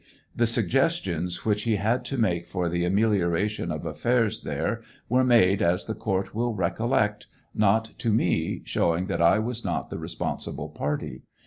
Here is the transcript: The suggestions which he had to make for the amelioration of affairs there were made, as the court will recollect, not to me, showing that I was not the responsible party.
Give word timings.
The 0.35 0.47
suggestions 0.47 1.45
which 1.45 1.61
he 1.61 1.75
had 1.75 2.03
to 2.05 2.17
make 2.17 2.47
for 2.47 2.67
the 2.69 2.85
amelioration 2.85 3.71
of 3.71 3.85
affairs 3.85 4.41
there 4.41 4.81
were 5.09 5.23
made, 5.23 5.61
as 5.61 5.85
the 5.85 5.93
court 5.93 6.33
will 6.33 6.55
recollect, 6.55 7.27
not 7.53 7.91
to 7.99 8.09
me, 8.11 8.61
showing 8.65 9.05
that 9.05 9.21
I 9.21 9.37
was 9.37 9.63
not 9.63 9.91
the 9.91 9.99
responsible 9.99 10.69
party. 10.69 11.21